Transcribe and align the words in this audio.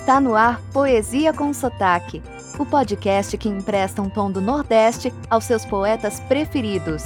Está 0.00 0.18
no 0.18 0.34
ar 0.34 0.62
Poesia 0.72 1.30
com 1.30 1.52
Sotaque, 1.52 2.22
o 2.58 2.64
podcast 2.64 3.36
que 3.36 3.50
empresta 3.50 4.00
um 4.00 4.08
tom 4.08 4.32
do 4.32 4.40
Nordeste 4.40 5.12
aos 5.28 5.44
seus 5.44 5.62
poetas 5.66 6.18
preferidos. 6.20 7.04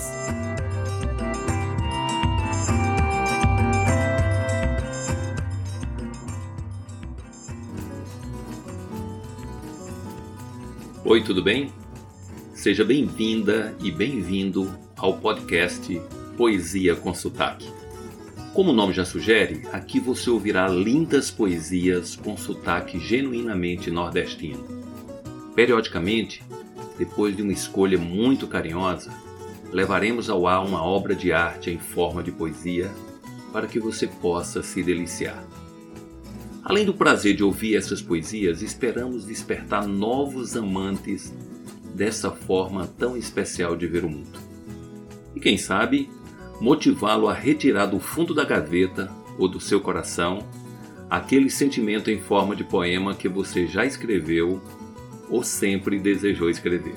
Oi, 11.04 11.20
tudo 11.24 11.42
bem? 11.42 11.72
Seja 12.54 12.84
bem-vinda 12.84 13.74
e 13.82 13.90
bem-vindo 13.90 14.72
ao 14.96 15.18
podcast 15.18 16.00
Poesia 16.36 16.94
com 16.94 17.12
Sotaque. 17.12 17.83
Como 18.54 18.70
o 18.70 18.72
nome 18.72 18.92
já 18.92 19.04
sugere, 19.04 19.66
aqui 19.72 19.98
você 19.98 20.30
ouvirá 20.30 20.68
lindas 20.68 21.28
poesias 21.28 22.14
com 22.14 22.36
sotaque 22.36 23.00
genuinamente 23.00 23.90
nordestino. 23.90 24.64
Periodicamente, 25.56 26.40
depois 26.96 27.36
de 27.36 27.42
uma 27.42 27.52
escolha 27.52 27.98
muito 27.98 28.46
carinhosa, 28.46 29.12
levaremos 29.72 30.30
ao 30.30 30.46
ar 30.46 30.64
uma 30.64 30.80
obra 30.84 31.16
de 31.16 31.32
arte 31.32 31.68
em 31.68 31.80
forma 31.80 32.22
de 32.22 32.30
poesia 32.30 32.92
para 33.52 33.66
que 33.66 33.80
você 33.80 34.06
possa 34.06 34.62
se 34.62 34.84
deliciar. 34.84 35.44
Além 36.62 36.86
do 36.86 36.94
prazer 36.94 37.34
de 37.34 37.42
ouvir 37.42 37.74
essas 37.74 38.00
poesias, 38.00 38.62
esperamos 38.62 39.26
despertar 39.26 39.84
novos 39.84 40.56
amantes 40.56 41.34
dessa 41.92 42.30
forma 42.30 42.86
tão 42.86 43.16
especial 43.16 43.74
de 43.74 43.88
ver 43.88 44.04
o 44.04 44.08
mundo. 44.08 44.38
E 45.34 45.40
quem 45.40 45.58
sabe, 45.58 46.08
motivá-lo 46.60 47.28
a 47.28 47.34
retirar 47.34 47.86
do 47.86 47.98
fundo 47.98 48.34
da 48.34 48.44
gaveta 48.44 49.10
ou 49.38 49.48
do 49.48 49.60
seu 49.60 49.80
coração 49.80 50.46
aquele 51.10 51.50
sentimento 51.50 52.10
em 52.10 52.18
forma 52.18 52.56
de 52.56 52.64
poema 52.64 53.14
que 53.14 53.28
você 53.28 53.66
já 53.66 53.84
escreveu 53.84 54.60
ou 55.28 55.42
sempre 55.42 55.98
desejou 55.98 56.50
escrever. 56.50 56.96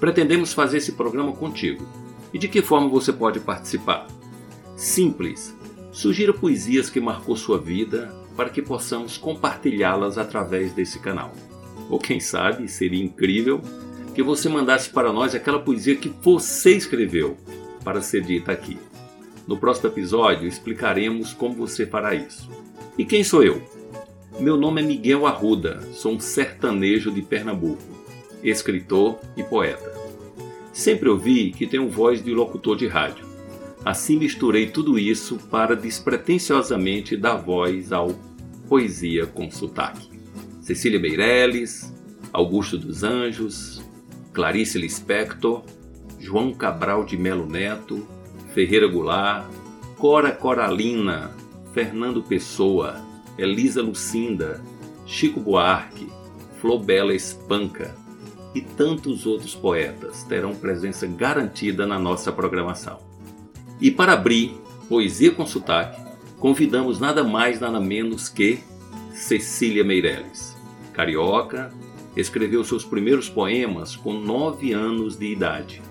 Pretendemos 0.00 0.52
fazer 0.52 0.78
esse 0.78 0.92
programa 0.92 1.32
contigo. 1.32 1.86
E 2.32 2.38
de 2.38 2.48
que 2.48 2.62
forma 2.62 2.88
você 2.88 3.12
pode 3.12 3.40
participar? 3.40 4.06
Simples. 4.76 5.56
Sugira 5.90 6.32
poesias 6.32 6.90
que 6.90 7.00
marcou 7.00 7.36
sua 7.36 7.58
vida 7.58 8.14
para 8.36 8.50
que 8.50 8.62
possamos 8.62 9.16
compartilhá-las 9.16 10.18
através 10.18 10.72
desse 10.72 10.98
canal. 10.98 11.32
Ou 11.90 11.98
quem 11.98 12.20
sabe, 12.20 12.68
seria 12.68 13.02
incrível 13.02 13.60
que 14.14 14.22
você 14.22 14.48
mandasse 14.48 14.90
para 14.90 15.12
nós 15.12 15.34
aquela 15.34 15.58
poesia 15.58 15.96
que 15.96 16.08
você 16.08 16.76
escreveu 16.76 17.36
para 17.88 18.02
ser 18.02 18.20
dita 18.20 18.52
aqui. 18.52 18.76
No 19.46 19.56
próximo 19.56 19.88
episódio 19.88 20.46
explicaremos 20.46 21.32
como 21.32 21.54
você 21.54 21.86
fará 21.86 22.14
isso. 22.14 22.50
E 22.98 23.04
quem 23.06 23.24
sou 23.24 23.42
eu? 23.42 23.62
Meu 24.38 24.58
nome 24.58 24.82
é 24.82 24.84
Miguel 24.84 25.26
Arruda, 25.26 25.80
sou 25.94 26.12
um 26.12 26.20
sertanejo 26.20 27.10
de 27.10 27.22
Pernambuco, 27.22 27.82
escritor 28.44 29.18
e 29.38 29.42
poeta. 29.42 29.90
Sempre 30.70 31.08
ouvi 31.08 31.50
que 31.50 31.66
tenho 31.66 31.88
voz 31.88 32.22
de 32.22 32.30
locutor 32.34 32.76
de 32.76 32.86
rádio. 32.86 33.24
Assim 33.82 34.18
misturei 34.18 34.66
tudo 34.66 34.98
isso 34.98 35.38
para 35.50 35.74
despretensiosamente 35.74 37.16
dar 37.16 37.36
voz 37.36 37.90
ao 37.90 38.10
Poesia 38.68 39.24
com 39.24 39.50
Sotaque. 39.50 40.10
Cecília 40.60 41.00
Meirelles, 41.00 41.90
Augusto 42.34 42.76
dos 42.76 43.02
Anjos, 43.02 43.82
Clarice 44.34 44.76
Lispector, 44.78 45.64
João 46.18 46.52
Cabral 46.52 47.04
de 47.04 47.16
Melo 47.16 47.46
Neto, 47.46 48.06
Ferreira 48.52 48.86
Goulart, 48.86 49.46
Cora 49.96 50.32
Coralina, 50.32 51.30
Fernando 51.72 52.22
Pessoa, 52.22 53.00
Elisa 53.36 53.82
Lucinda, 53.82 54.62
Chico 55.06 55.40
Buarque, 55.40 56.08
Flobela 56.60 57.14
Espanca 57.14 57.94
e 58.54 58.60
tantos 58.60 59.26
outros 59.26 59.54
poetas 59.54 60.24
terão 60.24 60.54
presença 60.54 61.06
garantida 61.06 61.86
na 61.86 61.98
nossa 61.98 62.32
programação. 62.32 62.98
E 63.80 63.90
para 63.90 64.14
abrir 64.14 64.56
Poesia 64.88 65.30
com 65.30 65.46
Sotaque, 65.46 66.00
convidamos 66.38 66.98
nada 66.98 67.22
mais 67.22 67.60
nada 67.60 67.78
menos 67.78 68.28
que 68.28 68.58
Cecília 69.12 69.84
Meirelles, 69.84 70.56
carioca, 70.92 71.72
escreveu 72.16 72.64
seus 72.64 72.84
primeiros 72.84 73.28
poemas 73.28 73.94
com 73.94 74.12
nove 74.14 74.72
anos 74.72 75.16
de 75.16 75.26
idade 75.26 75.82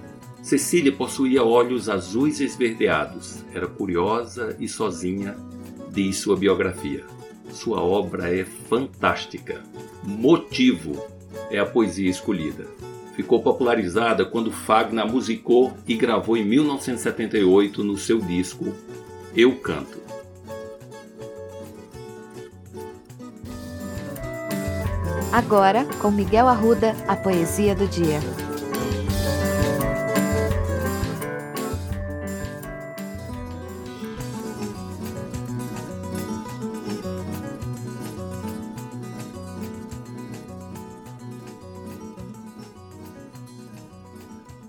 Cecília 0.47 0.93
possuía 0.93 1.43
olhos 1.43 1.89
azuis 1.89 2.39
esverdeados, 2.39 3.43
era 3.53 3.67
curiosa 3.67 4.55
e 4.57 4.65
sozinha, 4.65 5.35
diz 5.91 6.19
sua 6.19 6.37
biografia. 6.37 7.03
Sua 7.51 7.81
obra 7.81 8.33
é 8.33 8.45
fantástica. 8.45 9.61
Motivo 10.01 11.05
é 11.51 11.59
a 11.59 11.65
poesia 11.65 12.09
escolhida. 12.09 12.65
Ficou 13.13 13.41
popularizada 13.43 14.23
quando 14.23 14.49
Fagner 14.49 15.05
musicou 15.05 15.73
e 15.85 15.95
gravou 15.95 16.37
em 16.37 16.45
1978 16.45 17.83
no 17.83 17.97
seu 17.97 18.21
disco 18.21 18.73
Eu 19.35 19.53
Canto. 19.57 19.99
Agora, 25.29 25.83
com 25.99 26.09
Miguel 26.09 26.47
Arruda, 26.47 26.95
a 27.05 27.17
poesia 27.17 27.75
do 27.75 27.85
dia. 27.85 28.21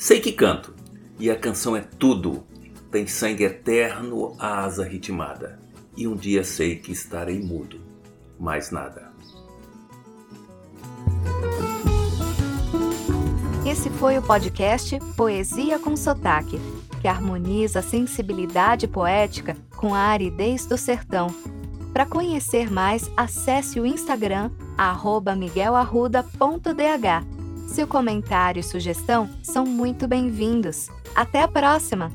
Sei 0.00 0.20
que 0.20 0.30
canto, 0.30 0.72
e 1.18 1.28
a 1.28 1.34
canção 1.34 1.76
é 1.76 1.80
tudo. 1.80 2.44
Tem 2.88 3.08
sangue 3.08 3.42
eterno, 3.42 4.36
a 4.38 4.60
asa 4.60 4.84
ritmada. 4.84 5.58
E 5.96 6.06
um 6.06 6.14
dia 6.14 6.44
sei 6.44 6.76
que 6.76 6.92
estarei 6.92 7.40
mudo. 7.40 7.80
Mais 8.38 8.70
nada. 8.70 9.12
Esse 13.66 13.90
foi 13.90 14.16
o 14.16 14.22
podcast 14.22 15.00
Poesia 15.16 15.80
com 15.80 15.96
Sotaque, 15.96 16.60
que 17.00 17.08
harmoniza 17.08 17.80
a 17.80 17.82
sensibilidade 17.82 18.86
poética 18.86 19.56
com 19.76 19.96
a 19.96 19.98
aridez 19.98 20.64
do 20.64 20.78
sertão. 20.78 21.26
Para 21.92 22.06
conhecer 22.06 22.70
mais, 22.70 23.10
acesse 23.16 23.80
o 23.80 23.84
Instagram 23.84 24.52
miguelarruda.dh 25.36 27.37
seu 27.68 27.86
comentário 27.86 28.60
e 28.60 28.62
sugestão 28.62 29.28
são 29.42 29.64
muito 29.64 30.08
bem-vindos. 30.08 30.88
Até 31.14 31.42
a 31.42 31.48
próxima! 31.48 32.10